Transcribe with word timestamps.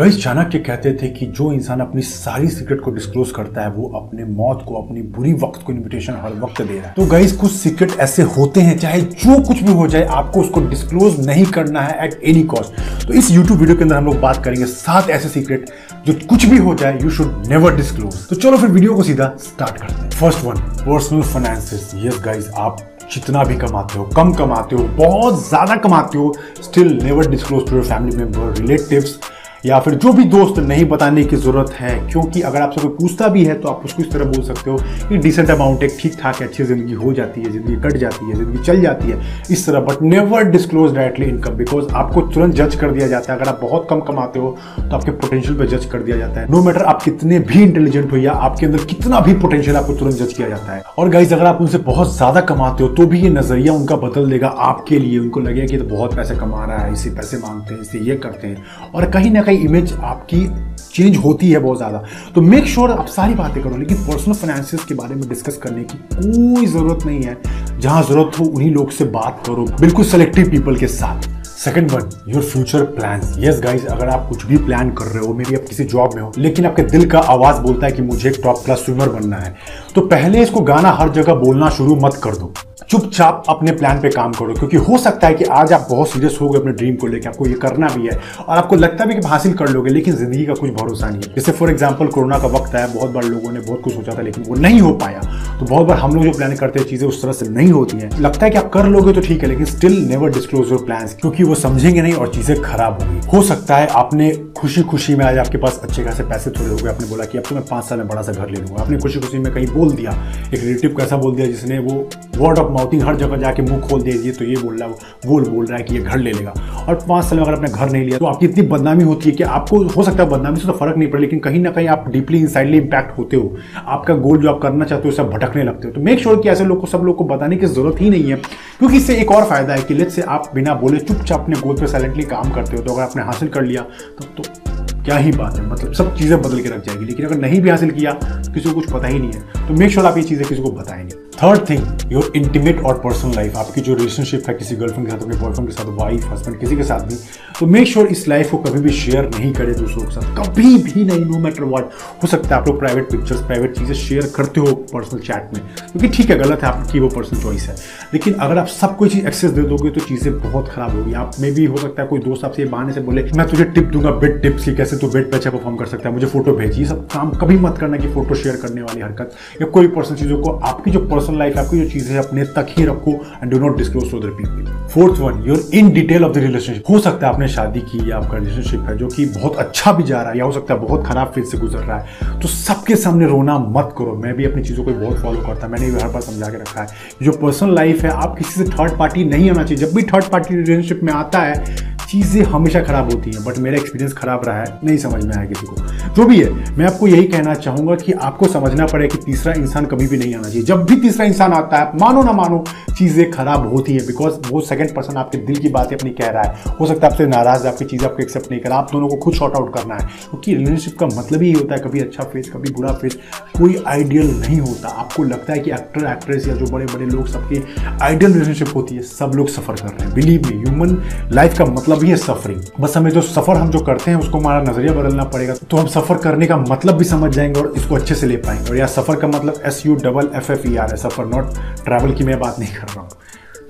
Gas 0.00 0.22
Chanakya 0.22 0.58
कहते 0.58 0.92
थे 0.92 1.08
कि 1.08 1.26
जो 1.28 1.50
इंसान 1.52 1.80
अपनी 1.80 2.02
सारी 2.02 2.48
सीक्रेट 2.48 2.80
को 2.80 2.90
डिस्क्लोज 2.90 3.30
करता 3.36 3.62
है, 3.62 3.70
वो 3.70 3.88
अपने 3.96 4.24
मौत 4.26 4.64
को, 4.68 4.74
अपनी 4.76 5.02
बुरी 5.16 5.32
वक्त 5.34 5.62
को 5.62 5.72
इन्विटेशन 5.72 6.14
हर 6.22 6.34
वक्त 6.40 6.60
दे 6.62 6.74
रहा 6.74 6.86
है। 6.86 6.92
तो 6.94 7.04
गैस 7.06 7.32
कुछ 7.32 7.50
सीक्रेट 7.52 7.92
ऐसे 8.00 8.22
होते 8.36 8.60
हैं, 8.60 8.76
चाहे 8.78 9.00
जो 9.00 9.40
कुछ 9.48 9.62
भी 9.62 9.72
हो 9.72 9.86
जाए, 9.86 10.04
आपको 10.04 10.40
उसको 10.40 10.60
डिस्क्लोज 10.68 11.18
नहीं 11.26 11.44
करना 11.46 11.80
है 11.80 12.04
एट 12.04 12.18
एनी 12.22 12.42
कॉस्ट 12.44 13.06
तो 13.06 13.14
इस 13.14 13.30
यूट्यूब 13.30 13.58
वीडियो 13.58 13.76
के 13.76 13.82
अंदर 13.82 13.96
हम 13.96 14.06
लोग 14.06 14.20
बात 14.20 14.42
करेंगे 14.44 14.66
सात 14.66 15.10
ऐसे 15.10 15.28
सीक्रेट 15.28 15.70
जो 16.06 16.12
कुछ 16.28 16.44
भी 16.44 16.58
हो 16.58 16.74
जाए 16.74 16.98
यू 17.02 17.10
शुड 17.10 17.46
नेवर 17.48 17.76
डिस्क्लोज 17.76 18.28
तो 18.28 18.36
चलो 18.36 18.56
फिर 18.56 18.70
वीडियो 18.70 18.94
को 18.94 19.02
सीधा 19.02 19.32
स्टार्ट 19.40 19.80
करते 19.80 19.94
हैं। 19.94 20.10
First 20.10 20.44
one 20.44 20.60
personal 20.78 21.22
finances 21.24 21.90
yes 22.04 22.20
guys 22.24 22.48
आप 22.58 22.86
जितना 23.12 23.42
भी 23.44 23.56
कमाते 23.56 23.98
हो, 23.98 24.04
कम 24.06 24.32
कमाते 24.34 24.76
हो, 24.76 24.82
बहुत 24.96 25.48
ज़्यादा 25.48 25.76
कमाते 25.78 26.18
हो 26.18 26.32
still 26.62 26.98
never 27.02 27.28
disclose 27.30 27.68
to 27.68 27.76
your 27.76 27.84
family 27.84 28.16
member 28.16 28.54
relatives 28.58 29.18
या 29.64 29.78
फिर 29.80 29.94
जो 29.94 30.12
भी 30.12 30.24
दोस्त 30.26 30.58
नहीं 30.60 30.84
बताने 30.88 31.24
की 31.24 31.36
ज़रूरत 31.36 31.70
है, 31.72 31.94
क्योंकि 32.06 32.40
अगर 32.42 32.60
आपसे 32.60 32.80
कोई 32.80 32.90
पूछता 32.92 33.28
भी 33.28 33.44
है 33.44 33.54
तो 33.60 33.68
आप 33.68 33.82
उसको 33.84 34.02
इस 34.02 34.10
तरह 34.12 34.24
बोल 34.26 34.42
सकते 34.44 34.70
हो 34.70 34.76
कि 35.08 35.16
डिसेंट 35.18 35.50
अमाउंट 35.50 35.82
एक 35.82 35.96
ठीक 36.00 36.16
ठाक 36.20 36.42
अच्छी 36.42 36.64
ज़िंदगी 36.64 36.92
हो 36.94 37.12
जाती 37.12 37.40
है, 37.40 37.50
ज़िंदगी 37.52 37.76
कट 37.80 37.96
जाती 37.96 38.26
है, 38.26 38.34
ज़िंदगी 38.34 38.64
चल 38.64 38.80
जाती 38.82 39.10
है, 39.10 39.20
इस 39.50 39.66
तरह 39.66 39.80
but 39.82 40.02
never 40.04 40.44
disclose 40.50 40.94
directly 40.94 41.26
income 41.26 41.56
because 41.56 41.92
आपको 41.92 42.20
तुरंत 42.22 42.54
जज 42.54 42.74
कर 42.76 42.90
दिया 42.90 43.08
जाता 43.08 43.32
है। 43.32 43.38
अगर 43.38 43.48
आप 43.48 43.58
बहुत 43.62 43.86
कम 43.90 44.00
कमाते 44.02 44.38
हो 44.38 44.56
तो 44.78 44.96
आपके 44.96 45.10
पोटेंशियल 45.12 45.58
पर 45.58 45.66
जज 45.68 45.84
कर 45.84 45.98
दिया 46.00 46.16
जाता 46.16 46.40
है। 46.40 46.46
नो 46.50 46.58
no 46.58 46.64
मैटर 46.66 46.82
आप 46.84 47.02
कितने 47.02 47.38
भी 47.40 47.62
इंटेलिजेंट 47.62 48.12
हो 48.12 48.16
या 48.16 48.32
आपके 48.32 48.66
अंदर 48.66 48.84
कितना 48.86 49.20
भी 49.20 49.34
पोटेंशियल 49.36 49.76
आपको 49.76 49.94
तुरंत 49.94 50.14
जज 50.14 50.32
किया 50.32 50.48
जाता 50.48 50.72
है। 50.72 50.82
और 50.98 51.08
गाइज़ 51.08 51.34
अगर 51.34 51.46
आप 51.46 51.60
उनसे 51.60 51.78
बहुत 51.80 52.14
ज़्यादा 52.14 52.40
कमाते 52.42 52.84
हो 52.84 52.88
तो 52.90 53.06
भी 53.06 53.20
ये 53.20 53.30
नज़रिया 53.30 53.72
उनका 53.72 53.96
बदल 53.98 54.30
देगा 54.30 54.48
आपके 54.48 54.98
लिए। 54.98 55.18
उनको 55.18 55.40
लगेगा 55.40 55.66
कि 55.66 55.78
तो 55.78 55.84
बहुत 55.86 56.16
पैसे 56.16 56.36
कमा 56.36 56.64
रहा 56.64 56.78
है, 56.78 56.92
इसी 56.92 57.10
पैसे 57.10 57.38
मांगते 57.38 57.74
हैं, 57.74 57.80
इसे 57.80 57.98
ये 58.00 58.16
करते 58.18 58.46
हैं। 58.46 58.90
और 58.94 59.10
कहीं 59.10 59.30
ना 59.30 59.42
कहीं 59.42 59.49
इमेज 59.56 59.92
आपकी 59.92 60.46
चेंज 60.94 61.16
होती 61.16 61.50
है 61.50 61.58
बहुत 61.58 61.76
ज़्यादा। 61.78 62.02
तो 62.34 62.40
मेक 62.40 62.66
श्योर 62.66 62.88
sure 62.88 63.00
आप 63.00 63.06
सारी 63.06 63.34
बातें 63.34 63.62
करो, 63.62 63.76
लेकिन 63.76 63.96
पर्सनल 63.96 64.34
फाइनेंसिस 64.34 64.84
के 64.84 64.94
बारे 64.94 65.14
में 65.14 65.28
डिस्कस 65.28 65.56
करने 65.56 65.84
की 65.84 65.98
कोई 66.14 66.66
ज़रूरत 66.66 67.06
नहीं 67.06 67.22
है। 67.22 67.36
जहाँ 67.80 68.02
ज़रूरत 68.02 68.38
हो, 68.38 68.44
उन्हीं 68.44 68.70
लोग 68.70 68.90
से 68.90 69.04
बात 69.10 69.42
करो। 69.46 69.66
बिल्कुल 69.80 70.04
सेलेक्टिव 70.04 70.50
पीपल 70.50 70.76
के 70.76 70.86
साथ। 70.86 71.28
Second 71.60 71.90
one 71.90 72.10
your 72.28 72.42
future 72.42 72.82
plan 72.84 73.20
yes 73.38 73.60
guys 73.60 73.86
अगर 73.86 74.08
आप 74.08 74.26
कुछ 74.28 74.44
भी 74.46 74.56
प्लान 74.56 74.90
कर 74.90 75.04
रहे 75.04 75.26
हो 75.26 75.32
मे 75.34 75.44
भी 75.44 75.54
आप 75.54 75.64
किसी 75.68 75.84
जॉब 75.84 76.14
में 76.14 76.22
हो, 76.22 76.32
लेकिन 76.38 76.66
आपके 76.66 76.82
दिल 76.82 77.08
का 77.10 77.18
आवाज़ 77.18 77.60
बोलता 77.62 77.86
है 77.86 77.92
कि 77.92 78.02
मुझे 78.02 78.28
एक 78.30 78.40
टॉप 78.44 78.62
क्लास 78.64 78.78
स्विमर 78.78 79.08
बनना 79.08 79.36
है। 79.36 79.54
तो 79.94 80.00
पहले 80.02 80.42
इसको 80.42 80.60
गाना 80.62 80.90
हर 80.92 81.08
जगह 81.12 81.34
बोलना 81.36 81.68
शुरू 81.70 81.94
मत 81.96 82.20
कर 82.24 82.36
दो। 82.36 82.52
चुपचाप 82.90 83.44
अपने 83.48 83.72
प्लान 83.72 84.00
पे 84.00 84.08
काम 84.10 84.32
करो, 84.32 84.54
क्योंकि 84.54 84.76
हो 84.78 84.98
सकता 84.98 85.26
है 85.26 85.34
कि 85.34 85.44
आज 85.46 85.72
आप 85.72 85.86
बहुत 85.90 86.08
सीरियस 86.08 86.38
हो 86.40 86.48
गए 86.48 86.58
अपने 86.58 86.72
ड्रीम 86.72 86.94
को 86.96 87.06
लेकर 87.06 87.28
आपको 87.28 87.46
ये 87.46 87.54
करना 87.54 87.88
भी 87.88 88.06
है 88.06 88.18
और 88.40 88.56
आपको 88.56 88.76
लगता 88.76 89.04
भी 89.04 89.14
कि 89.14 89.26
हासिल 89.28 89.52
कर 89.54 89.68
लोगे, 89.68 89.90
लेकिन 89.90 90.14
ज़िंदगी 90.16 90.44
का 90.46 90.54
कुछ 90.54 90.70
भरोसा 90.72 91.08
नहीं 91.08 91.22
है। 91.22 91.34
जैसे 91.34 91.52
फॉर 91.52 91.70
एग्ज़ाम्पल 91.70 92.06
कोरोना 92.06 92.38
का 92.38 92.48
वक्त 92.48 92.74
आया, 92.74 92.86
बहुत 92.86 93.10
बार 93.10 93.24
लोगों 93.24 93.52
ने 93.52 93.60
बहुत 93.60 93.82
कुछ 93.82 93.94
सोचा 93.94 94.12
था, 94.12 94.22
लेकिन 94.22 94.44
वो 94.48 94.54
नहीं 94.56 94.80
हो 94.80 94.92
पाया। 94.94 95.20
तो 95.60 95.66
बहुत 95.66 95.86
बार 95.86 95.98
हम 95.98 96.14
लोग 96.14 96.24
जो 96.24 96.30
प्लान 96.30 96.54
करते 96.56 96.80
हैं, 96.80 96.86
चीज़ें 96.86 97.06
उस 97.08 97.22
तरह 97.22 97.32
से 97.32 97.48
नहीं 97.48 97.70
होती 97.70 97.96
हैं। 97.96 98.10
लगता 98.20 98.44
है 98.46 98.50
कि 98.50 98.58
आप 98.58 98.70
कर 98.72 98.86
लोगे 98.86 99.12
तो 99.12 99.20
ठीक 99.20 99.42
है, 99.42 99.48
लेकिन 99.48 99.66
still 99.66 99.98
never 100.08 100.30
disclose 100.30 100.70
your 100.72 100.84
plan 100.84 101.06
क्योंकि 101.20 101.44
वो 101.44 101.54
समझेंगे 101.56 102.02
नहीं 102.02 102.14
और 102.14 102.34
चीज़ें 102.34 102.60
खराब 102.62 103.02
होंगी। 103.02 103.26
हो 103.28 103.42
सकता 103.42 103.76
है 103.76 103.86
आपने 103.96 104.30
खुशी 104.56 104.82
खुशी 104.84 105.14
में 105.14 105.24
आज 105.24 105.38
आपके 105.38 105.58
पास 105.58 105.80
अच्छे 105.84 106.02
खासे 106.04 106.22
पैसे 106.24 106.50
थोड़े 106.50 106.70
हो 106.70 106.76
गए, 106.76 106.88
आपने 106.90 107.08
बोला 107.08 107.24
कि 107.24 107.38
अब 107.38 107.44
तो 107.48 107.54
मैं 107.54 107.64
पाँच 107.66 107.84
साल 107.84 107.98
में 107.98 108.08
बड़ा 108.08 108.22
सा 108.22 108.32
घर 108.32 108.50
ले 108.50 108.60
लूँगा, 108.60 108.82
आपने 108.82 108.98
खुशी 108.98 109.20
खुशी 109.20 109.38
में 109.38 109.52
कहीं 109.52 109.66
बोल 109.80 109.92
दिया। 109.92 110.10
एक 110.44 110.60
रिलेटिव 110.60 110.92
को 110.92 111.02
ऐसा 111.02 111.16
बोल 111.16 111.34
दिया 111.36 111.46
जिसने 111.46 111.78
वो 111.80 111.94
वर्ड 112.36 112.58
ऑफ़ 112.58 112.70
माउथिंग 112.72 113.02
हर 113.02 113.16
जगह 113.16 113.36
जाके 113.38 113.62
मुँह 113.62 113.80
खोल 113.80 114.02
दे 114.02 114.12
दिए 114.12 114.32
तो 114.32 114.44
ये 114.44 114.56
बोल 114.56 114.76
रहा 114.76 114.88
है 114.88 114.94
वो 115.26 115.40
बोल 115.40 115.64
रहा 115.66 115.78
है 115.78 115.84
कि 115.84 115.94
ये 115.94 116.00
घर 116.00 116.18
ले 116.18 116.32
लेगा। 116.32 116.54
और 116.80 116.94
पाँच 117.08 117.24
साल 117.24 117.38
में 117.38 117.44
अगर 117.44 117.54
आपने 117.54 117.68
घर 117.70 117.90
नहीं 117.90 118.04
लिया 118.04 118.18
तो 118.18 118.26
आपकी 118.26 118.46
इतनी 118.46 118.66
बदनामी 118.68 119.04
होती 119.04 119.28
है 119.30 119.34
कि 119.36 119.44
आपको 119.44 119.82
हो 119.86 120.02
सकता 120.02 120.22
है 120.22 120.28
बदनामी 120.30 120.60
से 120.60 120.66
तो 120.66 120.72
फ़र्क 120.74 120.96
नहीं 120.96 121.10
पड़े 121.10 121.20
लेकिन 121.20 121.38
कहीं 121.40 121.60
ना 121.60 121.70
कहीं 121.70 121.88
आप 121.88 122.08
डीपली 122.08 122.38
इनसाइडली 122.38 122.78
इंपैक्ट 122.78 123.18
होते 123.18 123.36
हो। 123.36 123.56
आपका 123.86 124.14
गोल 124.16 124.38
जो 124.38 124.50
आप 124.50 124.60
करना 124.62 124.84
चाहते 124.84 125.08
हो 125.08 125.14
सब 125.14 125.30
भटकने 125.30 125.64
लगते 125.64 125.88
हो। 125.88 125.94
तो 125.94 126.00
मेक 126.00 126.18
श्योर 126.18 126.40
कि 126.42 126.48
ऐसे 126.48 126.64
लोग 126.64 126.80
को 126.80 126.86
सब 126.86 127.02
लोग 127.04 127.16
को 127.16 127.24
बताने 127.26 127.56
की 127.56 127.66
ज़रूरत 127.66 128.00
ही 128.00 128.10
नहीं 128.10 128.30
है 128.30 128.36
क्योंकि 128.36 128.96
इससे 128.96 129.16
एक 129.16 129.30
और 129.32 129.44
फ़ायदा 129.44 129.74
है 129.74 129.82
कि 129.82 129.94
लेट 129.94 130.10
से 130.10 130.22
आप 130.28 130.50
बिना 130.54 130.74
बोले 130.76 130.98
चुपचाप 131.00 131.40
अपने 131.40 131.60
गोल 131.60 131.76
पर 131.76 131.86
साइलेंटली 131.86 132.22
काम 132.26 132.50
करते 132.50 132.76
हो 132.76 132.82
तो 132.82 132.92
अगर 132.92 133.02
आपने 133.02 133.22
हासिल 133.22 133.48
कर 133.48 133.62
लिया 133.62 133.82
तो, 133.82 134.24
तो 134.36 135.02
क्या 135.04 135.16
ही 135.16 135.30
बात 135.32 135.56
है। 135.56 135.66
मतलब 135.66 135.92
सब 135.94 136.14
चीज़ें 136.16 136.40
बदल 136.42 136.60
के 136.60 136.68
रख 136.68 136.84
जाएगी। 136.86 137.04
लेकिन 137.04 137.26
अगर 137.26 137.36
नहीं 137.38 137.60
भी 137.60 137.70
हासिल 137.70 137.90
किया 137.90 138.12
तो 138.12 138.52
किसी 138.52 138.68
को 138.68 138.74
कुछ 138.74 138.90
पता 138.92 139.08
ही 139.08 139.18
नहीं 139.18 139.32
है। 139.32 139.59
तो 139.70 139.74
मेक 139.76 139.90
श्योर 139.90 140.06
आप 140.06 140.16
ये 140.16 140.22
चीज़ें 140.22 140.46
किसी 140.48 140.62
को 140.62 140.70
बताएँगे। 140.72 141.14
थर्ड 141.40 141.68
थिंग 141.68 142.12
योर 142.12 142.32
इंटीमेट 142.36 142.80
और 142.80 142.94
पर्सनल 143.00 143.34
लाइफ 143.34 143.56
आपकी 143.56 143.80
जो 143.80 143.94
रिलेशनशिप 143.94 144.48
है 144.48 144.54
किसी 144.54 144.76
गर्लफ्रेंड 144.76 145.06
के 145.06 145.12
साथ, 145.12 145.22
अपने 145.22 145.36
बॉयफ्रेंड 145.36 145.68
के 145.68 145.74
साथ 145.74 145.92
वाइफ 145.98 146.24
हस्बैंड 146.30 146.58
किसी 146.60 146.76
के 146.76 146.82
साथ 146.82 147.00
भी 147.00 147.16
तो 147.60 147.66
मेक 147.66 147.86
श्योर 147.88 148.04
sure 148.04 148.16
इस 148.16 148.26
लाइफ 148.28 148.50
को 148.50 148.58
कभी 148.58 148.80
भी 148.80 148.90
शेयर 148.92 149.28
नहीं 149.28 149.52
करें 149.52 149.72
दूसरों 149.76 150.04
के 150.04 150.14
साथ। 150.14 150.36
कभी 150.38 150.76
भी 150.82 151.04
नहीं 151.04 151.24
नो 151.24 151.38
मैटर 151.38 151.64
वॉट 151.64 151.90
हो 152.22 152.28
सकता 152.28 152.48
है 152.48 152.60
आप 152.60 152.68
लोग 152.68 152.78
प्राइवेट 152.78 153.10
पिक्चर्स 153.10 153.40
प्राइवेट 153.40 153.76
चीज़ें 153.76 153.94
शेयर 153.94 154.30
करते 154.36 154.60
हो 154.60 154.72
पर्सनल 154.92 155.20
चैट 155.20 155.54
में, 155.54 155.62
क्योंकि 155.62 156.08
तो 156.08 156.14
ठीक 156.14 156.30
है, 156.30 156.38
गलत 156.38 156.62
है 156.62 156.68
आपकी 156.68 157.00
वो 157.00 157.08
पर्सनल 157.08 157.42
चॉइस 157.42 157.68
है। 157.68 157.74
लेकिन 158.12 158.34
अगर 158.34 158.58
आप 158.58 158.66
सब 158.68 158.96
कोई 158.96 159.08
चीज़ 159.08 159.26
एक्सेस 159.26 159.50
दे 159.50 159.62
दोगे 159.64 159.90
तो 159.90 160.00
चीज़ें 160.00 160.38
बहुत 160.40 160.68
खराब 160.68 160.96
होगी। 160.96 161.14
आप 161.14 161.32
में 161.40 161.52
भी 161.54 161.64
हो 161.64 161.76
सकता 161.76 162.02
है 162.02 162.08
कोई 162.08 162.20
दोस्त 162.20 162.44
आपसे 162.44 162.64
बहाने 162.66 162.92
से 162.92 163.00
बोले, 163.00 163.22
मैं 163.36 163.48
तुझे 163.48 163.64
टिप 163.64 163.84
दूँगा 163.86 164.10
बेड 164.12 164.40
टिप्स 164.42 164.64
की 164.64 164.74
कैसे 164.76 164.96
तू 164.96 165.08
बेड 165.08 165.30
पे 165.30 165.36
अच्छा 165.36 165.50
परफॉर्म 165.50 165.76
कर 165.76 165.86
सकता 165.86 166.08
है, 166.08 166.14
मुझे 166.14 166.26
फ़ोटो 166.26 166.52
भेजिए 166.52 166.86
सब 166.86 167.06
काम 167.12 167.30
कभी 167.40 167.56
मत 167.58 167.78
करना 167.78 167.96
कि 167.96 168.12
फ़ोटो 168.14 168.34
शेयर 168.34 168.56
करने 168.56 168.82
वाली 168.82 169.00
हरकत। 169.00 169.36
या 169.60 169.66
कोई 169.68 169.86
पर्सनल 169.88 170.16
चीज़ों 170.16 170.38
को, 170.38 170.50
आपकी 170.50 170.90
जो 170.90 171.00
पर्सनल 171.06 171.38
लाइफ 171.38 171.56
है, 171.56 171.64
आपकी 171.64 171.78
जो 171.80 171.88
चीज़ें 171.90 172.16
अपने 172.18 172.44
तक 172.56 172.66
ही 172.70 172.84
रखो 172.86 173.12
and 173.42 173.50
do 173.50 173.58
not 173.58 173.76
disclose 173.78 174.10
to 174.10 174.18
other 174.18 174.30
people 174.32 174.78
fourth 174.92 175.20
one 175.20 175.42
your 175.46 175.64
in 175.74 175.90
detail 175.92 176.24
of 176.24 176.32
the 176.32 176.38
relationship 176.38 176.90
हो 176.90 176.98
सकता 176.98 177.26
है 177.26 177.32
आपने 177.32 177.48
शादी 177.48 177.80
की, 177.82 178.10
या 178.10 178.16
आपका 178.16 178.38
रिलेशनशिप 178.38 178.80
है 178.80 178.96
जो 178.98 179.08
कि 179.08 179.26
बहुत 179.36 179.56
अच्छा 179.58 179.92
भी 179.92 180.02
जा 180.02 180.22
रहा 180.22 180.30
है, 180.30 180.38
या 180.38 180.44
हो 180.44 180.52
सकता 180.52 180.74
है 180.74 180.80
बहुत 180.80 181.06
खराब 181.06 181.32
फ़ेज़ 181.34 181.46
से 181.46 181.58
गुजर 181.58 181.78
रहा 181.80 181.98
है 181.98 182.38
तो 182.40 182.48
सबके 182.48 182.96
सामने 182.96 183.26
रोना 183.26 183.58
मत 183.58 183.94
करो। 183.98 184.14
मैं 184.16 184.34
भी 184.36 184.44
अपनी 184.44 184.62
चीज़ों 184.62 184.84
को 184.84 184.90
बहुत 184.92 185.18
फॉलो 185.18 185.40
करता 185.42 185.68
मैंने 185.68 185.90
भी 185.90 186.00
हर 186.00 186.08
बार 186.08 186.22
समझा 186.22 186.50
के 186.50 186.56
रखा 186.56 186.80
है। 186.82 186.88
जो 187.22 187.32
पर्सनल 187.32 187.74
लाइफ 187.74 188.02
है, 188.02 188.10
आप 188.12 188.36
किसी 188.38 188.64
से 188.64 188.70
थर्ड 188.70 188.98
पार्टी 188.98 189.24
नहीं 189.26 189.50
आना 189.50 189.62
चाहिए। 189.62 189.84
जब 189.84 189.94
भी 189.94 190.02
थर्ड 190.04 190.24
पार्टी 190.32 190.54
रिलेशनशिप 190.54 191.00
में 191.02 191.12
आता 191.12 191.38
है 191.40 191.89
चीज़ें 192.10 192.42
हमेशा 192.42 192.80
खराब 192.80 193.10
होती 193.12 193.30
हैं 193.30 193.44
बट 193.44 193.58
मेरा 193.58 193.76
एक्सपीरियंस 193.78 194.12
खराब 194.12 194.44
रहा 194.44 194.60
है, 194.60 194.78
नहीं 194.84 194.96
समझ 194.98 195.24
में 195.24 195.34
आया 195.36 195.46
किसी 195.46 195.66
को। 195.66 195.76
जो 196.14 196.24
भी 196.24 196.40
है, 196.40 196.76
मैं 196.76 196.86
आपको 196.86 197.06
यही 197.08 197.24
कहना 197.24 197.54
चाहूँगा 197.54 197.94
कि 197.94 198.12
आपको 198.12 198.46
समझना 198.46 198.86
पड़े 198.86 199.08
कि 199.08 199.18
तीसरा 199.18 199.52
इंसान 199.52 199.86
कभी 199.86 200.06
भी 200.06 200.16
नहीं 200.16 200.34
आना 200.34 200.42
चाहिए। 200.42 200.62
जब 200.62 200.84
भी 200.84 200.96
तीसरा 200.96 201.26
इंसान 201.26 201.52
आता 201.52 201.78
है 201.78 201.98
मानो 201.98 202.22
ना 202.22 202.32
मानो, 202.32 202.64
चीज़ें 202.98 203.30
खराब 203.30 203.68
होती 203.68 203.92
है 203.92 204.06
बिकॉज़ 204.06 204.34
वो 204.50 204.60
सेकंड 204.60 204.94
पर्सन 204.94 205.16
आपके 205.16 205.38
दिल 205.38 205.56
की 205.56 205.68
बातें 205.68 205.96
अपनी 205.96 206.10
कह 206.10 206.30
रहा 206.30 206.42
है। 206.42 206.74
हो 206.80 206.86
सकता 206.86 207.06
है 207.06 207.12
आपसे 207.12 207.26
नाराज़ 207.26 207.66
है, 207.66 207.72
आपकी 207.72 207.84
चीज़ 207.84 208.04
आपको 208.04 208.22
एक्सेप्ट 208.22 208.50
नहीं 208.50 208.60
करा 208.60 208.76
आप 208.76 208.88
दोनों 208.92 209.08
को 209.08 209.16
खुद 209.16 209.34
शॉर्ट 209.34 209.54
आउट 209.54 209.74
करना 209.74 209.94
है। 209.94 210.06
क्योंकि 210.30 210.54
रिलेशनशिप 210.54 210.98
का 210.98 211.06
मतलब 211.06 211.42
ही 211.42 211.52
होता 211.52 211.74
है, 211.74 211.80
कभी 211.80 212.00
अच्छा 212.00 212.24
फेस 212.24 212.50
कभी 212.50 212.72
बुरा 212.72 212.92
फेस 212.92 213.18
कोई 213.58 213.82
आइडियल 213.86 214.30
नहीं 214.40 214.60
होता। 214.60 214.88
आपको 214.88 215.24
लगता 215.24 215.52
है 215.52 215.58
कि 215.58 215.70
एक्टर 215.70 216.06
एक्ट्रेस 216.06 216.48
या 216.48 216.54
जो 216.54 216.66
बड़े 216.66 216.86
बड़े 216.86 217.06
लोग 217.06 217.26
सबके 217.28 217.62
आइडियल 218.02 218.32
रिलेशनशिप 218.32 218.74
होती 218.74 218.96
है, 218.96 219.02
सब 219.02 219.32
लोग 219.34 219.48
सफ़र 219.48 219.74
कर 219.74 219.88
रहे 219.88 220.04
हैं। 220.04 220.14
बिलीव 220.14 220.46
मी 220.46 220.56
ह्यूमन 220.58 221.00
लाइफ 221.32 221.58
का 221.58 221.64
मतलब 221.64 221.98
ही 222.02 222.16
सफरिंग 222.16 222.60
बस 222.80 222.96
हमें 222.96 223.10
जो 223.10 223.20
सफ़र 223.20 223.56
हम 223.56 223.70
जो 223.70 223.78
करते 223.78 224.10
हैं, 224.10 224.18
उसको 224.18 224.38
हमारा 224.38 224.62
नज़रिया 224.62 224.92
बदलना 224.92 225.24
पड़ेगा। 225.24 225.54
तो 225.70 225.76
हम 225.76 225.86
सफ़र 225.86 226.16
करने 226.16 226.46
का 226.46 226.56
मतलब 226.56 226.94
भी 226.94 227.04
समझ 227.04 227.32
जाएँगे 227.32 227.60
और 227.60 227.72
इसको 227.76 227.94
अच्छे 227.94 228.14
से 228.14 228.26
ले 228.26 228.36
पाएँगे। 228.36 228.70
और 228.70 228.76
या 228.76 228.86
सफ़र 228.86 229.16
का 229.16 229.28
मतलब 229.28 229.62
S 229.64 229.82
U 229.86 229.94
double 229.94 230.30
F 230.34 230.52
E 230.52 230.68
R 230.68 230.76
are 230.76 230.90
है। 230.90 230.96
सफ़र 230.96 231.26
नॉट 231.26 231.54
ट्रैवल 231.84 232.12
की 232.12 232.24
मैं 232.24 232.38
बात 232.40 232.58
नहीं 232.58 232.72
कर 232.72 232.86
रहा 232.86 233.00
हूँ। 233.00 233.08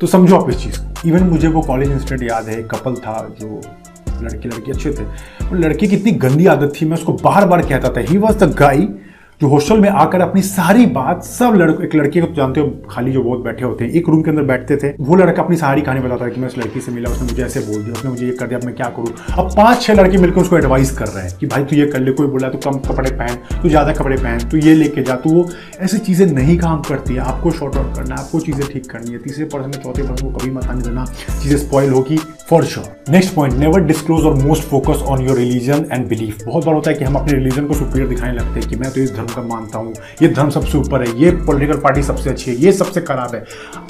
तो 0.00 0.06
समझो 0.06 0.36
आप 0.36 0.50
इस 0.50 0.62
चीज़ 0.62 0.78
को। 0.78 1.08
इवन 1.08 1.22
मुझे 1.22 1.48
वो 1.48 1.60
कॉलेज 1.60 1.90
इंसिडेंट 1.90 2.30
याद 2.30 2.48
है 2.48 2.62
कपल 2.62 2.94
था 2.94 3.36
जो 3.40 3.60
लड़के 4.22 4.48
लड़के 4.48 4.72
अच्छे 4.72 4.90
थे। 4.90 5.04
और 5.46 5.58
लड़के 5.58 5.86
की 5.86 5.96
इतनी 5.96 6.12
गंदी 6.12 6.46
आदत 6.46 6.72
थी, 6.80 6.86
मैं 6.86 6.94
उसको 6.94 7.12
बार 7.12 7.46
बार 7.46 7.62
कहता 7.62 7.88
था 7.88 8.00
ही 8.00 8.18
वॉज़ 8.18 8.44
द 8.44 8.54
गाई 8.54 8.88
जो 9.40 9.48
हॉस्टल 9.48 9.78
में 9.80 9.88
आकर 9.88 10.20
अपनी 10.20 10.40
सारी 10.42 10.84
बात, 10.86 11.22
सब 11.24 11.54
लड़के 11.54 11.84
एक 11.84 11.94
लड़के 11.94 12.20
को 12.20 12.26
तो 12.26 12.34
जानते 12.34 12.60
हो, 12.60 12.70
खाली 12.90 13.12
जो 13.12 13.22
बहुत 13.22 13.44
बैठे 13.44 13.64
होते 13.64 13.84
हैं, 13.84 13.92
एक 13.92 14.08
रूम 14.08 14.22
के 14.22 14.30
अंदर 14.30 14.42
बैठते 14.42 14.76
थे, 14.76 14.88
वो 15.00 15.16
लड़का 15.16 15.42
अपनी 15.42 15.56
सारी 15.56 15.82
कहानी 15.82 16.00
बताता 16.00 16.24
है 16.24 16.30
कि 16.30 16.40
मैं 16.40 16.48
उस 16.48 16.56
लड़की 16.58 16.80
से 16.80 16.92
मिला, 16.92 17.10
उसने 17.10 17.26
मुझे 17.26 17.42
ऐसे 17.42 17.60
बोल 17.60 17.82
दिया, 17.82 17.92
उसने 17.92 18.10
मुझे 18.10 18.26
ये 18.26 18.32
कर 18.32 18.46
दिया 18.46 18.58
मैं 18.64 18.74
क्या 18.74 18.88
करूँ? 18.96 19.14
अब 19.38 19.50
पाँच 19.56 19.82
छह 19.82 19.94
लड़के 19.94 20.18
मिलकर 20.18 20.40
उसको 20.40 20.58
एडवाइस 20.58 20.90
कर 20.98 21.06
रहे 21.06 21.24
हैं 21.24 21.36
कि 21.38 21.46
भाई 21.46 21.64
तू 21.64 21.76
ये 21.76 21.86
कर 21.86 22.00
ले, 22.00 22.12
कोई 22.12 22.26
बोला, 22.26 22.48
तू 22.48 22.58
कम 22.64 22.78
कपड़े 22.88 23.10
पहन, 23.10 23.38
तू 23.62 23.68
ज़्यादा 23.68 23.92
कपड़े 23.92 24.16
पहन, 24.16 24.48
तू 24.48 24.56
ये 24.56 24.74
लेके 24.74 25.02
जा, 25.02 25.16
तू 25.16 25.30
वो, 25.30 25.48
ऐसी 25.80 25.98
चीज़ें 26.00 26.26
नहीं 26.26 26.58
काम 26.58 26.82
करती 26.88 27.14
है। 27.14 27.20
आपको 27.22 27.50
शॉर्ट 27.50 27.76
आउट 27.76 27.96
करना 27.96 28.14
है 28.14 28.20
आपको 28.20 28.40
चीज़ें 28.40 28.66
ठीक 28.72 28.90
करनी 28.90 29.12
है। 29.12 29.18
तीसरे 29.20 29.44
पर्सन 29.46 29.66
में, 29.66 29.82
चौथे 29.82 30.02
पर्सन 30.02 30.28
को 30.28 30.38
कभी 30.38 30.50
मत 30.50 30.66
आने 30.66 30.82
देना 30.82 31.04
चीज़ें 31.42 31.56
स्पॉइल 31.58 31.90
होगी 31.90 32.18
for 32.50 32.64
sure 32.64 32.86
next 33.10 33.34
point 33.34 33.54
never 33.54 33.80
disclose 33.84 34.24
और 34.26 34.34
most 34.36 34.62
focus 34.68 35.02
on 35.08 35.20
your 35.26 35.36
religion 35.36 35.84
and 35.92 36.08
belief 36.08 36.44
बहुत 36.46 36.64
बार 36.64 36.74
होता 36.74 36.90
है 36.90 36.96
कि 36.96 37.04
हम 37.04 37.14
अपने 37.14 37.32
रिलीजन 37.32 37.66
को 37.66 37.74
सुपीरियर 37.74 38.08
दिखाने 38.08 38.32
लगते 38.32 38.60
हैं 38.60 38.68
कि 38.68 38.76
मैं 38.76 38.90
तो 38.92 39.00
इस 39.00 39.14
धर्म 39.16 39.26
धर्म 39.30 39.48
का 39.48 39.54
मानता 39.54 39.78
हूँ, 39.78 39.92
ये 40.22 40.28
धर्म 40.28 40.50
सबसे 40.50 40.78
ऊपर 40.78 41.02
है, 41.02 41.18
ये 41.18 41.30
पॉलिटिकल 41.46 41.78
पार्टी 41.80 42.02
सबसे 42.02 42.30
अच्छी 42.30 42.50
है, 42.50 42.56
ये 42.56 42.72
सबसे 42.72 43.00
खराब 43.00 43.34
है। 43.34 43.44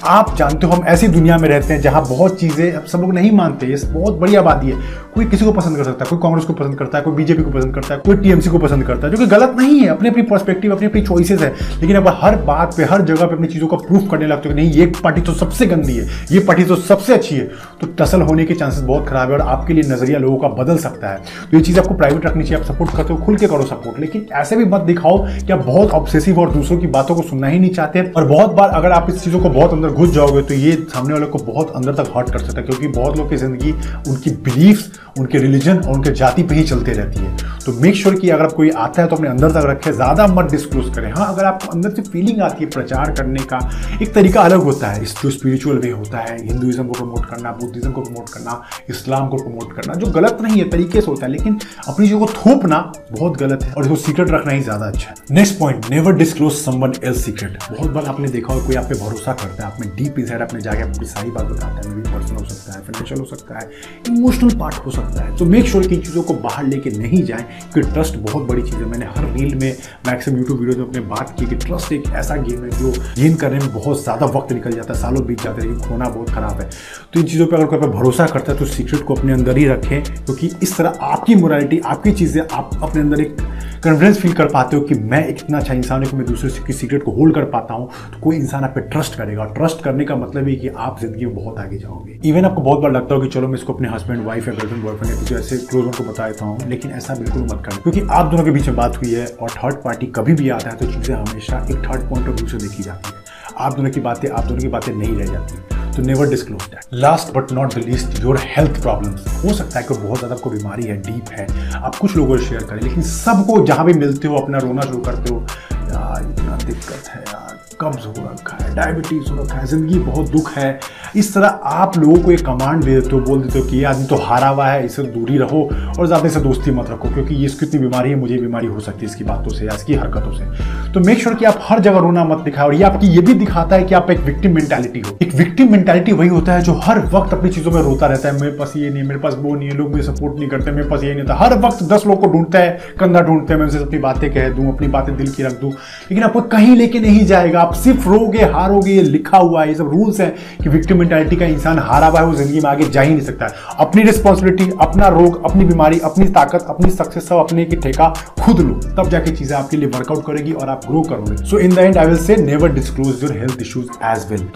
आप 0.07 0.35
जानते 0.37 0.67
हो 0.67 0.73
हम 0.73 0.85
ऐसी 0.85 1.09
दुनिया 1.09 1.39
में 1.39 1.49
रहते 1.49 1.75
हैं 1.75 1.81
जहाँ 1.81 2.03
बहुत 2.09 2.39
चीज़ें 2.41 2.87
सब 2.87 3.01
लोग 3.01 3.13
नहीं 3.15 3.31
मानते, 3.33 3.67
ये 3.67 3.77
बहुत 3.87 4.19
बड़ी 4.19 4.35
आबादी 4.35 4.71
है। 4.71 4.79
कोई 5.15 5.25
किसी 5.27 5.45
को 5.45 5.53
पसंद 5.53 5.77
कर 5.77 5.85
सकता 5.85 6.05
है, 6.05 6.09
कोई 6.11 6.19
कांग्रेस 6.23 6.45
को 6.45 6.53
पसंद 6.53 6.79
करता 6.79 6.99
है, 6.99 7.05
कोई 7.05 7.15
बीजेपी 7.15 7.43
को 7.43 7.51
पसंद 7.51 7.75
करता 7.75 7.95
है, 7.95 8.01
कोई 8.01 8.17
टीएमसी 8.17 8.51
को 8.51 8.59
पसंद 8.59 8.85
करता 8.87 9.07
है, 9.07 9.13
जो 9.13 9.19
कि 9.19 9.27
गलत 9.27 9.55
नहीं 9.59 9.79
है, 9.81 9.87
अपनी 9.89 10.09
अपनी 10.09 10.23
पर्सपेक्टिव 10.23 10.75
अपनी 10.75 10.87
अपनी 10.87 11.03
चॉइसेस 11.03 11.41
है। 11.41 11.51
लेकिन 11.81 11.97
अब 11.97 12.09
हर 12.23 12.37
बात 12.43 12.75
पे, 12.77 12.85
हर 12.85 13.03
जगह 13.03 13.27
पे 13.27 13.35
अपनी 13.35 13.49
चीज़ों 13.49 13.69
का 13.69 13.77
प्रूफ 13.79 14.09
करने 14.11 14.27
लगते 14.27 14.49
हो 14.49 14.55
नहीं, 14.55 14.71
ये 14.71 14.87
पार्टी 15.03 15.21
तो 15.21 15.33
सबसे 15.35 15.67
गंदी 15.67 15.97
है, 15.97 16.07
ये 16.33 16.41
पार्टी 16.41 16.65
तो 16.65 16.77
सबसे 16.77 17.15
अच्छी 17.15 17.37
है। 17.37 17.45
तो 17.81 17.87
टसल 17.99 18.23
होने 18.23 18.45
के 18.45 18.55
चांसेस 18.55 18.83
बहुत 18.83 19.09
खराब 19.09 19.31
है 19.31 19.35
और 19.35 19.43
आपके 19.43 19.75
लिए 19.75 19.91
नज़रिया 19.91 20.19
लोगों 20.19 20.39
का 20.39 20.49
बदल 20.63 20.79
सकता 20.79 21.09
है। 21.09 21.19
तो 21.51 21.57
ये 21.57 21.63
चीज़ 21.63 21.79
आपको 21.81 21.95
प्राइवेट 21.95 22.27
रखनी 22.27 22.45
चाहिए, 22.45 22.59
आप 22.59 22.73
सपोर्ट 22.73 22.97
करते 22.97 23.13
हो, 23.13 23.19
खुल 23.21 23.37
के 23.37 23.47
करो 23.47 23.63
सपोर्ट 23.65 24.01
लेकिन 24.01 24.27
ऐसे 24.33 24.57
भी 24.57 24.65
मत 24.67 24.81
दिखाओ 24.83 25.27
कि 25.37 25.53
आप 25.53 25.65
बहुत 25.67 25.91
ऑब्सेसिव 25.93 26.41
और 26.41 26.53
दूसरों 26.53 26.79
की 26.79 26.87
बातों 26.89 27.15
को 27.15 27.23
सुनना 27.23 27.47
ही 27.47 27.59
नहीं 27.59 27.71
चाहते 27.73 28.03
और 28.11 28.29
बहुत 28.29 28.53
बार 28.53 28.69
अगर 28.71 28.93
आप 28.93 29.11
इस 29.11 29.23
चीज़ों 29.25 29.41
को 29.41 29.51
बहुत 29.51 29.73
अंदर 29.73 29.89
घुस 29.91 30.11
जाओगे 30.11 30.43
तो 30.43 30.55
ये 30.57 30.73
सामने 30.91 31.15
वाले 31.15 31.27
को 31.27 31.39
बहुत 31.45 31.73
अंदर 31.77 31.95
तक 31.95 32.13
हर्ट 32.17 32.31
कर 32.31 32.39
सकता 32.39 32.61
है, 32.61 32.67
क्योंकि 32.67 32.89
बहुत 32.91 33.17
लोग 33.19 33.29
की 33.31 33.37
ज़िंदगी 33.37 33.73
उनकी 34.11 34.31
बिलीफ्स 34.43 34.91
उनके 35.19 35.39
रिलीजन 35.39 35.79
और 35.79 35.95
उनके 35.95 36.11
जाति 36.13 36.43
पे 36.43 36.55
ही 36.55 36.63
चलते 36.65 36.93
रहती 36.93 37.21
है। 37.21 37.37
तो 37.61 37.73
मेक 37.73 37.95
श्योर 37.95 38.13
sure 38.13 38.23
कि 38.23 38.29
अगर 38.31 38.47
कोई 38.51 38.71
आता 38.73 39.03
है 39.03 39.09
तो 39.09 39.17
अपने 39.17 39.29
अंदर 39.29 39.51
तक 39.51 39.67
रखे, 39.67 39.93
ज़्यादा 39.93 40.27
मत 40.29 40.51
डिस्क्लोज 40.51 40.95
करें। 40.95 41.11
हाँ 41.13 41.27
अगर 41.33 41.45
आपको 41.45 41.71
अंदर 41.73 41.91
से 41.91 42.03
फीलिंग 42.03 42.41
आती 42.43 42.65
है 42.65 42.71
प्रचार 42.71 43.11
करने 43.13 43.43
का, 43.45 43.59
एक 44.03 44.15
तरीका 44.15 44.43
अलग 44.43 44.63
होता 44.63 44.89
है। 44.89 45.05
जो 45.13 45.31
स्पिरिचुअल 45.31 45.79
वे 45.79 45.91
होता 45.91 46.19
है 46.19 46.37
हिंदुइज्म 46.39 46.87
को 46.87 46.95
प्रमोट 46.95 47.27
करना 47.27 47.53
बुद्धिज्म 47.53 47.93
को 47.93 48.01
प्रमोट 48.03 48.29
करना 48.29 48.61
इस्लाम 48.91 49.29
को 49.29 49.37
प्रमोट 49.39 49.73
करना, 49.73 49.95
जो 49.95 50.07
गलत 50.13 50.39
नहीं 50.43 50.59
है, 50.59 50.69
तरीके 50.71 51.01
से 51.01 51.07
होता 51.07 51.27
है, 51.27 51.33
लेकिन 51.33 51.59
अपनी 51.89 52.07
चीज़ों 52.07 52.21
को 52.21 52.27
थोपना 52.35 52.81
बहुत 53.13 53.39
गलत 53.39 53.65
है। 53.65 53.73
और 53.73 53.83
इसको 53.83 53.97
सीक्रेट 53.99 54.31
रखना 54.31 54.53
ही 54.53 54.61
ज़्यादा 54.63 54.87
अच्छा 54.87 55.09
है। 55.09 55.10
Next 55.31 55.59
point 55.59 55.87
never 55.91 56.13
disclose 56.15 56.53
someone 56.55 56.93
else 57.05 57.25
secret 57.25 57.59
बहुत 57.71 57.91
बार 57.91 58.07
आपने 58.07 58.29
देखा 58.29 58.55
हो 58.55 58.61
कोई 58.67 58.77
आप 58.77 58.85
पे 58.85 58.95
भरोसा 59.01 59.33
करता 59.35 59.65
है 59.65 59.73
आपने 59.73 59.87
डीप 59.97 60.19
इनसाइड 60.19 60.43
अपने 60.43 60.61
जाके 60.61 60.83
अपनी 60.83 61.07
सारी 61.09 61.31
बात 61.31 61.47
बताता 61.47 61.89
है 61.89 62.03
पर्सनल 62.03 62.39
हो 62.39 62.45
सकता 62.45 62.73
है 62.73 62.81
फाइनेंशियल 62.81 63.21
हो 63.21 63.27
सकता 63.27 63.59
है 63.59 63.71
इमोशनल 64.09 64.55
पार्ट 64.59 64.75
हो 64.87 64.91
सकता 64.91 65.25
है। 65.25 65.37
तो 65.37 65.45
मेक 65.47 65.67
श्योर 65.67 65.87
की 65.87 65.97
चीज़ों 65.97 66.23
को 66.23 66.35
बाहर 66.37 66.65
लेके 66.65 66.91
नहीं 66.93 67.23
जाए, 67.25 67.45
क्योंकि 67.73 67.91
ट्रस्ट 67.93 68.17
बहुत 68.21 68.47
बड़ी 68.49 68.63
चीज़ 68.63 68.75
है। 68.75 68.85
मैंने 68.85 69.07
हर 69.09 69.31
रील 69.33 69.55
में 69.55 69.77
मैक्सिमम 70.07 70.39
यूट्यूब 70.39 70.61
वीडियो 70.61 70.79
में 70.79 70.87
अपने 70.87 71.01
बात 71.07 71.35
की 71.39 71.47
कि 71.47 71.57
ट्रस्ट 71.57 71.93
एक 71.93 72.11
ऐसा 72.15 72.37
गेम 72.39 72.65
है 72.65 72.71
जो 72.73 72.91
गेन 73.17 73.35
करने 73.37 73.59
में 73.59 73.73
बहुत 73.75 74.03
ज़्यादा 74.03 74.27
वक्त 74.29 74.53
निकल 74.53 74.73
जाता 74.73 74.93
है, 74.95 75.01
सालों 75.01 75.27
बीत 75.27 75.43
जाते 75.43 75.63
हैं, 75.63 75.69
लेकिन 75.69 75.89
खोना 75.89 76.09
बहुत 76.09 76.31
खराब 76.31 76.61
है। 76.61 76.69
तो 77.13 77.21
इन 77.21 77.27
चीज़ों 77.27 77.47
पर 77.47 77.57
अगर 77.57 77.79
कोई 77.79 77.89
भरोसा 77.91 78.27
करता 78.27 78.53
है 78.53 78.59
तो 78.59 78.67
सीक्रेट 78.67 79.05
को 79.05 79.15
अपने 79.15 79.33
अंदर 79.33 79.59
ही 79.59 79.67
रखें, 79.69 80.03
क्योंकि 80.03 80.51
इस 80.63 80.77
तरह 80.77 80.99
आपकी 81.03 81.35
मोरालिटी 81.35 81.79
आपकी 81.87 82.13
चीज़ें 82.13 82.43
आप 82.43 82.79
अपने 82.83 83.01
अंदर 83.01 83.21
एक 83.21 83.37
कॉन्फिडेंस 83.85 84.19
फील 84.21 84.33
कर 84.33 84.47
पाते 84.47 84.77
हो 84.77 84.83
कि 84.83 84.95
मैं 84.95 85.23
एक 85.27 85.39
इतना 85.39 85.59
अच्छा 85.59 85.75
इंसान 85.75 86.03
हूँ 86.03 86.11
कि 86.11 86.17
मैं 86.17 86.25
दूसरे 86.27 86.51
की 86.65 86.73
सीक्रेट 86.73 87.03
को 87.03 87.13
होल्ड 87.13 87.35
कर 87.35 87.45
पाता 87.51 87.75
हूँ 87.75 87.89
तो 88.13 88.21
कोई 88.21 88.37
इंसान 88.37 88.65
आप 88.65 88.73
पे 88.75 88.81
ट्रस्ट 88.91 89.15
करेगा। 89.19 89.45
ट्रस्ट 89.55 89.83
करने 89.85 90.05
का 90.05 90.17
मतलब 90.17 90.49
ये 90.49 90.57
कि 90.57 90.69
आप 90.69 91.01
ज़िंदगी 91.01 91.27
में 91.27 91.35
बहुत 91.35 91.59
आगे 91.59 91.79
जाओगे। 91.79 92.19
इवन 92.25 92.45
आपको 92.45 92.63
बहुत 92.63 92.81
बार 92.81 92.93
लगता 92.93 93.15
हो 93.15 93.21
कि 93.21 93.29
चलो 93.29 93.49
मैं 93.49 93.55
इसको 93.55 93.73
अपने 93.73 93.89
हस्बैंड 93.89 94.25
वाइफ 94.27 94.49
या 94.49 94.55
गर्लफ्रेंड 94.55 94.85
बॉयफ्रेंड 94.85 95.15
या 95.15 95.21
कुछ 95.21 95.33
ऐसे 95.33 95.59
क्लोज 95.67 95.97
को 95.97 96.05
बता 96.05 96.29
देता 96.29 96.45
हूँ, 96.45 96.69
लेकिन 96.69 96.91
ऐसा 96.91 97.15
बिल्कुल 97.15 97.43
मत 97.45 97.63
करें। 97.67 97.83
क्योंकि 97.83 98.07
आप 98.11 98.31
दोनों 98.31 98.45
के 98.45 98.51
बीच 98.51 98.67
में 98.69 98.77
बात 98.77 98.97
हुई 98.97 99.15
है 99.15 99.27
और 99.27 99.51
थर्ड 99.53 99.83
पार्टी 99.85 100.07
कभी 100.17 100.35
भी 100.35 100.51
आता 100.51 100.71
है 100.71 100.77
तो 100.77 100.87
चीज़ें 100.87 101.15
हमेशा 101.17 101.67
एक 101.71 101.77
थर्ड 101.85 102.09
पॉइंट 102.11 102.29
ऑफ़ 102.29 102.37
व्यू 102.37 102.49
से 102.49 102.67
देखी 102.69 102.83
जाती 102.83 103.09
है। 103.09 103.19
आप 103.59 103.77
दोनों 103.77 103.91
की 103.91 104.01
बातें, 104.01 104.29
आप 104.31 104.45
दोनों 104.45 104.61
की 104.61 104.69
बातें 104.69 104.93
नहीं 104.95 105.17
रह 105.17 105.27
जाती। 105.27 105.80
तो 105.97 106.03
never 106.03 106.29
disclose 106.29 106.63
that 106.63 106.95
last 106.95 107.33
but 107.35 107.53
not 107.53 107.75
the 107.75 107.79
least 107.79 108.21
your 108.21 108.39
health 108.43 108.81
problem 108.83 109.11
हो 109.43 109.55
सकता 109.55 109.79
है 109.79 109.85
कि 109.87 109.95
बहुत 109.95 110.19
ज़्यादा 110.19 110.35
आपको 110.35 110.51
बीमारी 110.51 110.83
है 110.83 110.97
डीप 111.03 111.31
है। 111.31 111.47
आप 111.75 111.97
कुछ 111.97 112.17
लोगों 112.17 112.37
को 112.37 112.43
शेयर 112.45 112.63
करें, 112.63 112.81
लेकिन 112.83 113.03
सबको 113.03 113.65
जहाँ 113.67 113.87
भी 113.87 113.93
मिलते 113.93 114.29
हो, 114.29 114.37
अपना 114.37 114.59
रोना 114.59 114.83
शुरू 114.83 114.99
करते 114.99 115.35
हो, 115.35 115.41
यार, 115.73 116.31
इतना 116.31 116.57
दिक्कत 116.57 117.09
है 117.09 117.21
यार। 117.21 117.60
कब्ज 117.81 118.07
हो 118.07 118.13
रखा 118.23 118.57
है 118.57 118.75
डायबिटीज़ 118.75 119.31
हो 119.31 119.37
रखा 119.37 119.59
है, 119.59 119.67
ज़िंदगी 119.67 119.99
बहुत 120.01 120.31
दुख 120.31 120.51
है। 120.53 120.79
इस 121.17 121.33
तरह 121.35 121.61
आप 121.67 121.97
लोगों 121.99 122.17
को 122.23 122.31
एक 122.31 122.45
कमांड 122.47 122.83
दे 122.85 122.95
देते 122.95 123.15
हो, 123.17 123.21
बोल 123.21 123.43
देते 123.43 123.59
हो 123.59 123.65
कि 123.67 123.77
ये 123.77 123.85
आदमी 123.85 124.07
तो 124.07 124.17
हारा 124.19 124.49
हुआ 124.49 124.67
है, 124.67 124.85
इससे 124.85 125.03
दूरी 125.05 125.39
रहो 125.39 125.63
और 125.99 126.07
ज़्यादा 126.07 126.29
से 126.29 126.41
दोस्ती 126.41 126.71
मत 126.71 126.91
रखो, 126.91 127.09
क्योंकि 127.09 127.35
ये 127.35 127.45
इसकी 127.45 127.67
इतनी 127.67 127.81
बीमारी 127.81 128.11
है, 128.11 128.17
मुझे 128.17 128.39
बीमारी 128.39 128.67
हो 128.67 128.81
सकती 128.81 129.01
है 129.01 129.07
इसकी 129.07 129.25
बातों 129.25 129.51
से 129.51 129.67
या 129.67 129.75
इसकी 129.75 129.95
हरकतों 129.95 130.33
से। 130.33 130.93
तो 130.93 131.01
मेक 131.01 131.19
श्योर 131.19 131.35
कि 131.35 131.45
आप 131.45 131.59
हर 131.63 131.81
जगह 131.81 131.99
रोना 131.99 132.25
मत 132.25 132.45
दिखाओ 132.45 132.67
और 132.67 132.75
ये 132.75 132.83
आपकी 132.85 133.07
ये 133.07 133.21
भी 133.21 133.35
दिखाता 133.35 133.77
है 133.77 133.85
कि 133.85 133.95
आप 133.95 134.11
एक 134.11 134.21
विक्टिम 134.21 134.55
मेंटालिटी 134.55 135.01
हो। 135.01 135.17
एक 135.23 135.35
विक्टिम 135.35 135.73
मेंटालिटी 135.73 136.13
वही 136.13 136.29
होता 136.29 136.55
है 136.55 136.63
जो 136.63 136.75
हर 136.85 136.99
वक्त 137.15 137.35
अपनी 137.35 137.51
चीज़ों 137.51 137.73
में 137.73 137.81
रोता 137.83 138.07
रहता 138.07 138.29
है, 138.29 138.41
मेरे 138.41 138.53
पास 138.57 138.73
ये 138.77 138.91
नहीं 138.91 139.03
मेरे 139.03 139.21
पास 139.21 139.35
वो 139.39 139.55
नहीं 139.55 139.69
है, 139.69 139.77
लोग 139.77 139.91
मुझे 139.91 140.03
सपोर्ट 140.03 140.39
नहीं 140.39 140.49
करते, 140.49 140.71
मेरे 140.71 140.89
पास 140.89 141.03
ये 141.05 141.15
नहीं 141.15 141.29
था 141.29 141.35
हर 141.37 141.59
वक्त 141.61 141.83
दस 141.85 142.07
लोग 142.07 142.21
को 142.21 142.33
ढूंढता 142.33 142.59
है, 142.59 142.79
कंधा 143.01 143.21
ढूंढते 143.21 143.53
हैं, 143.53 143.61
मैं 143.61 143.67
उनसे 143.67 143.79
अपनी 143.79 143.99
बातें 144.01 144.31
कह 144.35 144.49
दूँ, 144.51 144.73
अपनी 144.75 144.89
बातें 144.89 145.17
दिल 145.17 145.31
की 145.31 145.43
रख 145.43 145.61
दूँ, 145.61 145.71
लेकिन 145.71 146.25
आपको 146.25 146.41
कहीं 146.51 146.77
लेके 146.77 147.01
नहीं 147.01 147.25
जाएगा 147.27 147.61
आप 147.71 147.77
सिर्फ़ 147.77 148.09
रोगे, 148.09 148.39
हारोगे, 148.53 148.93
ये 148.93 149.03
लिखा 149.03 149.39
हुआ 149.39 149.63
है, 149.63 149.69
ये 149.69 149.75
सब 149.75 149.91
रूल्स 149.91 150.21
है 150.21 150.27
कि 150.63 150.69
विक्टिम 150.69 150.99
मेंटालिटी 150.99 151.37
का 151.37 151.47
इंसान 151.47 151.79
हारा 151.79 152.07
हुआ 152.07 152.21
है, 152.21 152.27
वो 152.27 152.35
ज़िंदगी 152.35 152.61
में 152.61 152.69
आगे 152.71 152.89
जा 152.89 153.01
ही 153.01 153.11
नहीं 153.11 153.25
सकता 153.27 153.47
है। 153.47 153.77
अपनी 153.81 154.03
रिस्पॉन्सिबिलिटी 154.03 154.71
अपना 154.81 155.09
रोग, 155.09 155.45
अपनी 155.45 155.65
बीमारी, 155.65 155.99
अपनी 156.01 156.27
ताकत, 156.31 156.67
अपनी 156.69 156.91
सक्सेस 156.91 157.29
सब 157.29 157.37
अपने 157.37 157.65
की 157.65 157.77
ठेका 157.77 158.09
खुद 158.41 158.61
लो। 158.61 158.75
तब 158.97 159.09
जाके 159.11 159.37
चीज़ें 159.37 159.57
आपके 159.57 159.77
लिए 159.77 159.89
वर्कआउट 159.89 160.25
करेगी 160.27 160.53
और 160.53 160.69
आप 160.69 160.87
ग्रो 160.87 161.03
करोगे। 161.03 161.37
So 161.45 161.59
in 161.59 161.75
the 161.75 161.79
end 161.79 161.97
I 161.97 162.07
will 162.07 162.17
say 162.19 162.37
never 162.37 162.73
disclose 162.73 163.23
your 163.25 163.37
health 163.39 163.63
issues 163.63 163.89
as 164.05 164.27
well 164.31 164.47